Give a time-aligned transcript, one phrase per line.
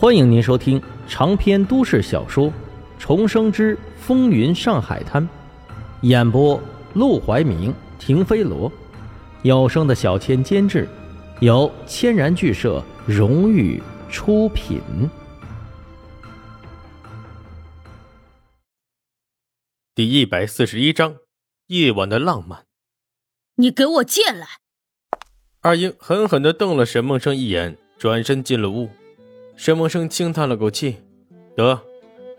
[0.00, 2.46] 欢迎您收听长篇都市小说
[2.98, 5.22] 《重生之风云上海滩》，
[6.00, 6.58] 演播：
[6.94, 8.72] 陆怀明、停飞罗，
[9.42, 10.88] 有声的小千监制，
[11.40, 14.80] 由千然剧社荣誉出品。
[19.94, 21.16] 第一百四十一章：
[21.66, 22.64] 夜晚的浪漫。
[23.56, 24.46] 你给我进来！
[25.60, 28.88] 二英狠狠的瞪了沈梦生一眼，转身进了屋。
[29.60, 30.96] 沈梦生轻叹了口气
[31.54, 31.78] ：“得，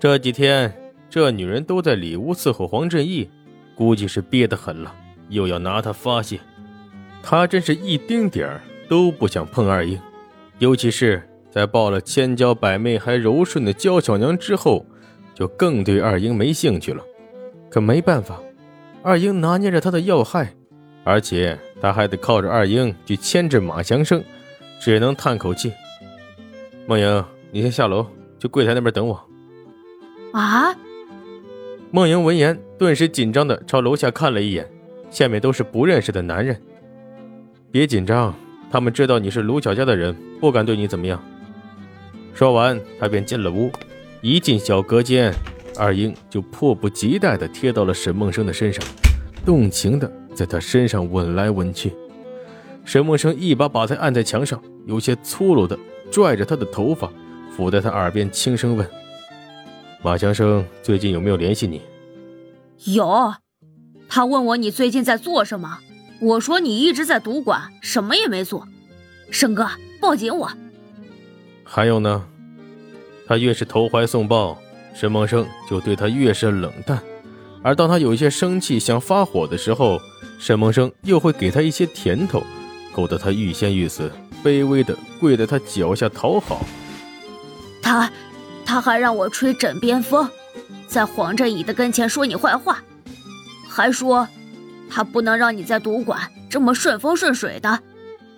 [0.00, 0.74] 这几天
[1.10, 3.28] 这女人都在里屋伺候黄振义，
[3.74, 4.94] 估计是憋得很了，
[5.28, 6.40] 又要拿他发泄。
[7.22, 10.00] 他真是一丁点儿都不想碰二英，
[10.58, 14.86] 尤其是在抱了千娇百媚还柔顺的娇小娘之后，
[15.34, 17.04] 就更对二英没兴趣了。
[17.68, 18.40] 可没办法，
[19.02, 20.54] 二英拿捏着他的要害，
[21.04, 24.24] 而且他还得靠着二英去牵制马祥生，
[24.80, 25.70] 只能叹口气。”
[26.84, 28.04] 梦莹，你先下楼，
[28.40, 29.14] 去柜台那边等我。
[30.32, 30.74] 啊！
[31.92, 34.68] 梦莹闻言，顿时紧张的朝楼下看了一眼，
[35.08, 36.60] 下面都是不认识的男人。
[37.70, 38.34] 别紧张，
[38.70, 41.22] 他们知道你是卢小家的人，不敢对你怎么样。
[42.34, 43.70] 说完，他便进了屋。
[44.20, 45.32] 一进小隔间，
[45.78, 48.84] 二英就迫不及待的贴到了沈梦生的身上，
[49.46, 51.92] 动情的在他身上吻来吻去。
[52.84, 55.78] 沈梦生一把把他按在墙上，有些粗鲁的。
[56.12, 57.10] 拽着他的头发，
[57.56, 58.88] 抚在他耳边轻声问
[60.04, 61.80] ：“马强生最近有没有联系你
[62.84, 63.34] ？”“有。”
[64.08, 65.78] 他问我你最近在做什么，
[66.20, 68.68] 我说你一直在赌馆，什么也没做。
[69.30, 69.66] 生哥，
[70.02, 70.52] 抱紧我。
[71.64, 72.26] 还有呢？
[73.26, 74.60] 他越是投怀送抱，
[74.92, 77.02] 沈梦生就对他越是冷淡。
[77.62, 79.98] 而当他有一些生气想发火的时候，
[80.38, 82.42] 沈梦生又会给他一些甜头，
[82.94, 84.10] 勾得他欲仙欲死。
[84.44, 86.64] 卑微的跪在他脚下讨好，
[87.80, 88.10] 他，
[88.64, 90.28] 他还让我吹枕边风，
[90.86, 92.82] 在黄振宇的跟前说你坏话，
[93.68, 94.28] 还说
[94.90, 96.20] 他不能让你在赌馆
[96.50, 97.78] 这么顺风顺水的，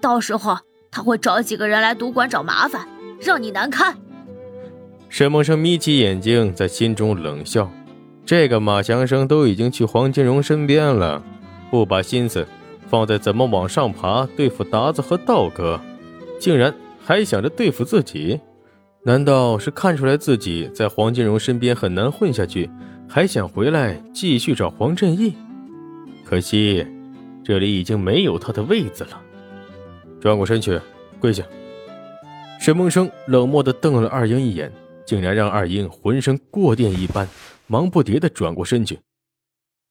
[0.00, 0.58] 到时候
[0.90, 2.88] 他会找几个人来赌馆找麻烦，
[3.20, 3.96] 让你难堪。
[5.08, 7.70] 沈梦生眯起眼睛，在心中冷笑：
[8.26, 11.22] 这个马祥生都已经去黄金荣身边了，
[11.70, 12.46] 不把心思
[12.88, 15.80] 放在怎么往上爬对付达子和道哥。
[16.40, 18.40] 竟然还想着对付自己，
[19.04, 22.70] 难道是看出来自己在黄金荣身边很难混下去，
[23.08, 25.34] 还想回来继续找黄振义？
[26.24, 26.86] 可惜
[27.44, 29.20] 这里已经没有他的位子了。
[30.20, 30.80] 转过身去，
[31.18, 31.42] 跪下。
[32.60, 34.72] 沈梦生冷漠地瞪了二英一眼，
[35.06, 37.28] 竟然让二英浑身过电一般，
[37.66, 38.98] 忙不迭地转过身去。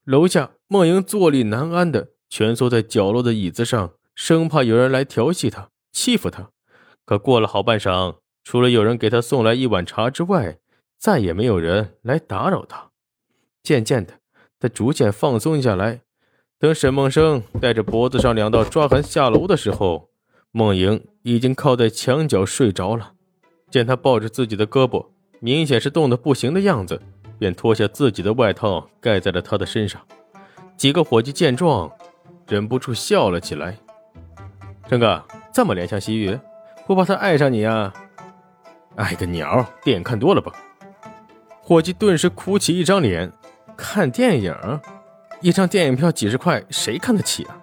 [0.06, 5.70] 楼下，梦莹坐立难安的蜷缩在角落的椅子上，生怕有人来调戏她。
[5.94, 6.52] 欺负他，
[7.06, 10.60] 可过了好半晌，除了有人给他送来一碗茶之外，
[11.00, 12.92] 再也没有人来打扰他。
[13.64, 14.20] 渐渐的，
[14.60, 16.02] 他逐渐放松下来。
[16.60, 20.10] 等沈梦生带着脖子上两道抓痕下楼的时候，
[20.52, 23.14] 梦莹已经靠在墙角睡着了。
[23.72, 25.08] 见他抱着自己的胳膊，
[25.40, 27.02] 明显是冻得不行的样子，
[27.40, 30.00] 便脱下自己的外套盖在了他的身上。
[30.78, 31.92] 几个伙计见状，
[32.48, 33.78] 忍不住笑了起来。
[34.88, 35.24] 陈哥。
[35.54, 36.40] 这么怜香惜玉，
[36.86, 37.92] 不怕他爱上你啊？
[38.96, 39.66] 爱个鸟！
[39.84, 40.54] 电影看多了吧？
[41.64, 43.32] 伙计顿时哭起一张脸。
[43.76, 44.56] 看电影，
[45.42, 47.58] 一张电影票几十块，谁看得起啊？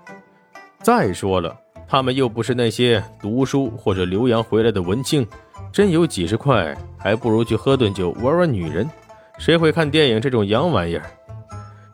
[0.83, 1.57] 再说了，
[1.87, 5.25] 他们又不是那些读书或者留洋回来的文青，
[5.73, 8.91] 真有几十块，还不如去喝顿酒，玩玩女人。
[9.39, 11.05] 谁会看电影这种洋玩意儿？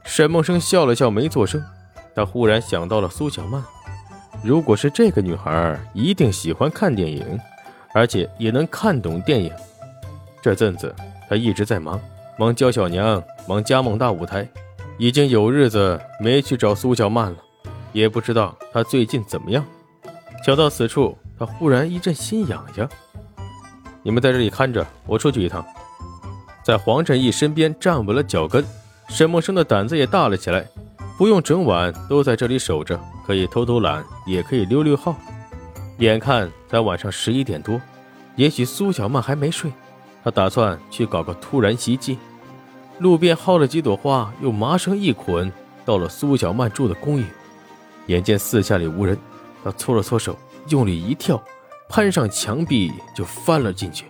[0.02, 1.62] 沈梦生笑了笑，没做声。
[2.14, 3.62] 他忽然想到了苏小曼。
[4.42, 7.38] 如果是这个女孩，一定喜欢看电影，
[7.92, 9.52] 而且也能看懂电影。
[10.40, 10.94] 这阵子
[11.28, 12.00] 他一直在忙，
[12.38, 14.48] 忙娇小娘，忙家梦大舞台，
[14.96, 17.36] 已经有日子没去找苏小曼了，
[17.92, 19.64] 也不知道她最近怎么样。
[20.46, 22.88] 想到此处，他忽然一阵心痒痒。
[24.02, 25.62] 你们在这里看着，我出去一趟。
[26.64, 28.64] 在黄振义身边站稳了脚跟，
[29.08, 30.66] 沈梦生的胆子也大了起来。
[31.20, 35.14] 不用整晚都在这里守着，可以偷偷懒，也可以溜溜号。
[35.98, 37.78] 眼看才晚上十一点多，
[38.36, 39.70] 也许苏小曼还没睡，
[40.24, 42.16] 他打算去搞个突然袭击。
[43.00, 45.52] 路边薅了几朵花，又麻绳一捆，
[45.84, 47.26] 到了苏小曼住的公寓。
[48.06, 49.18] 眼见四下里无人，
[49.62, 50.34] 他搓了搓手，
[50.68, 51.38] 用力一跳，
[51.90, 54.06] 攀上墙壁就翻了进去。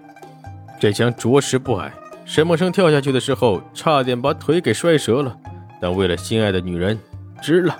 [0.80, 1.92] 这墙着实不矮，
[2.24, 5.36] 沈梦生跳下去的时候，差点把腿给摔折了。
[5.80, 6.98] 但为了心爱的女人，
[7.40, 7.78] 值了。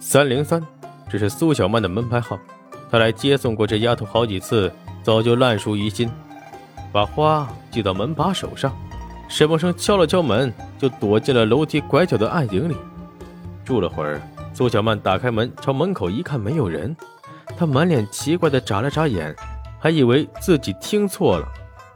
[0.00, 0.64] 三零三，
[1.10, 2.38] 这是苏小曼的门牌号。
[2.90, 6.10] 他来接送过这丫头好几次，早就烂熟于心。
[6.90, 8.74] 把花系到门把手上。
[9.28, 12.74] 沈梦生敲了敲门，就躲进了楼梯拐角的暗影里。
[13.62, 14.18] 住了会儿，
[14.54, 16.96] 苏小曼打开门，朝门口一看，没有人。
[17.54, 19.36] 她满脸奇怪的眨了眨眼，
[19.78, 21.46] 还以为自己听错了。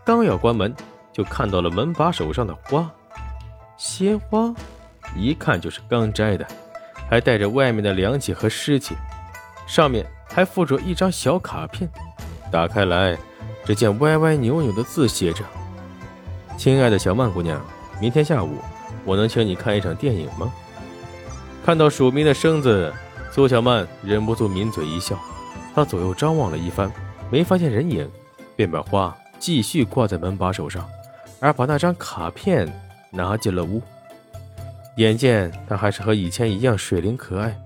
[0.05, 0.75] 刚要关门，
[1.11, 2.91] 就看到了门把手上的花，
[3.79, 4.53] 鲜花，
[5.17, 6.47] 一看就是刚摘的，
[7.09, 8.95] 还带着外面的凉气和湿气。
[9.67, 11.89] 上面还附着一张小卡片，
[12.51, 13.17] 打开来，
[13.65, 15.45] 只见歪歪扭扭的字写着。
[16.57, 17.61] 亲爱的小曼姑娘，
[18.01, 18.59] 明天下午
[19.05, 20.53] 我能请你看一场电影吗？
[21.65, 22.93] 看到署名的生字，
[23.31, 25.19] 苏小曼忍不住抿嘴一笑。
[25.75, 26.91] 她左右张望了一番，
[27.31, 28.11] 没发现人影，
[28.57, 30.87] 便把花继续挂在门把手上，
[31.41, 32.71] 而把那张卡片
[33.11, 33.81] 拿进了屋。
[34.97, 37.59] 眼见她还是和以前一样水灵可爱，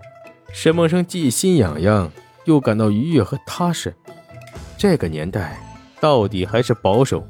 [0.53, 2.11] 沈梦生既心痒痒，
[2.45, 3.95] 又感到愉悦和踏实。
[4.79, 5.59] 这个年代，
[6.01, 7.27] 到底还是保守。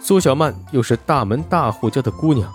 [0.00, 2.52] 苏小曼又是大门大户家的姑娘，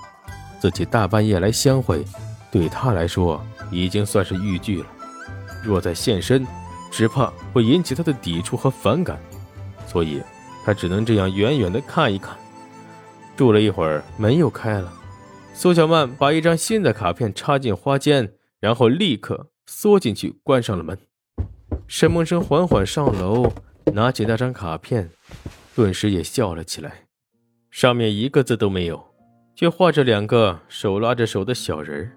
[0.60, 2.06] 自己大半夜来相会，
[2.52, 4.88] 对她来说已经算是逾矩了。
[5.64, 6.46] 若再现身，
[6.92, 9.20] 只怕会引起她的抵触和反感，
[9.86, 10.22] 所以
[10.64, 12.38] 她只能这样远远的看一看。
[13.36, 14.94] 住了一会儿，门又开了，
[15.54, 20.98] 苏小曼把一张新的卡片插进花间，然后立刻缩进去，关上了门。
[21.86, 23.52] 沈梦生缓缓上楼，
[23.94, 25.10] 拿起那张卡片，
[25.76, 27.08] 顿时也笑了起来。
[27.70, 29.04] 上面一个字都没有，
[29.54, 32.12] 却画着两个手拉着手的小人儿。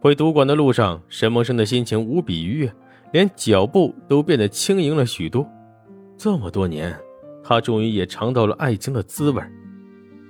[0.00, 2.72] 回赌馆的路上，沈梦生的心情无比愉悦，
[3.12, 5.46] 连脚步都变得轻盈了许多。
[6.16, 6.98] 这么多年，
[7.44, 9.42] 他终于也尝到了爱情的滋味。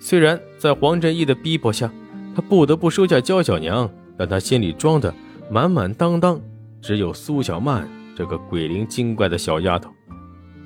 [0.00, 1.88] 虽然在黄振义的逼迫下，
[2.34, 5.14] 他不得不收下娇小娘，但他心里装的
[5.48, 6.40] 满满当当，
[6.80, 9.92] 只有苏小曼这个鬼灵精怪的小丫头。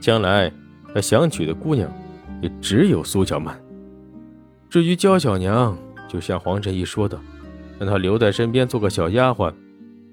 [0.00, 0.50] 将来
[0.94, 1.90] 他想娶的姑娘。
[2.42, 3.58] 也只有苏小曼。
[4.68, 5.74] 至于娇小娘，
[6.06, 7.18] 就像黄振义说的，
[7.78, 9.50] 让她留在身边做个小丫鬟。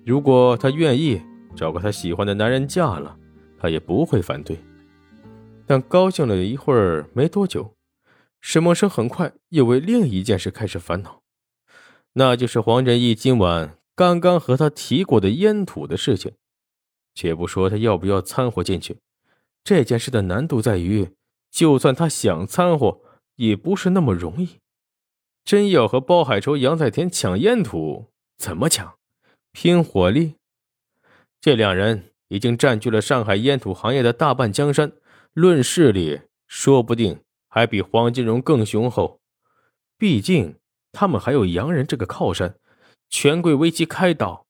[0.05, 1.21] 如果她愿意
[1.57, 3.13] 找个她喜欢的男人嫁了，
[3.59, 4.57] 他也不会反对。
[5.67, 7.73] 但高兴了一会儿，没多久，
[8.41, 11.21] 沈梦生很快又为另一件事开始烦恼，
[12.13, 16.33] 那就是黄振义今晚刚刚和他提过的烟土的事情。
[17.13, 18.97] 且不说他要不要掺和进去，
[19.63, 21.11] 这件事的难度在于。
[21.51, 23.01] 就算他想掺和，
[23.35, 24.59] 也不是那么容易。
[25.43, 28.07] 真要和包海愁、杨在田抢烟土，
[28.37, 28.95] 怎么抢？
[29.51, 30.35] 拼火力？
[31.41, 34.93] 这两人已经占据了上海烟土行业的大半江山，
[35.33, 37.19] 论势力，说不定
[37.51, 39.19] 还比黄金荣更雄厚。
[39.97, 40.57] 毕竟
[40.91, 42.57] 他们还有洋人这个靠山，
[43.09, 44.47] 权贵为其开导。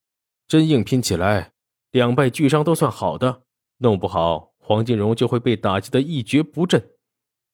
[0.47, 1.53] 真硬拼起来，
[1.91, 3.41] 两败俱伤都算好的，
[3.79, 4.53] 弄不好。
[4.59, 6.91] 黄金荣就会被打击的一蹶不振，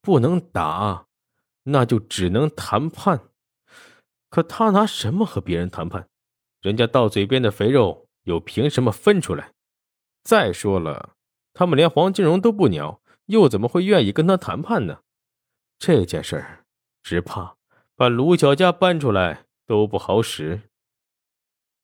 [0.02, 1.08] 不能打，
[1.64, 3.30] 那就只能谈判。
[4.30, 6.10] 可他拿什么和别人谈判？
[6.62, 9.54] 人家到嘴边的肥肉又凭什么分出来？
[10.24, 11.12] 再说了，
[11.54, 15.00] 他们连黄金荣都不鸟，又怎么会愿意跟他谈判呢？
[15.80, 16.66] 这件事儿，
[17.04, 17.56] 只怕
[17.96, 20.67] 把卢小佳搬出来都不好使。